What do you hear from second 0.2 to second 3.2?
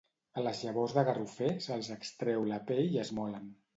A les llavors de garrofer se'ls extreu la pell i es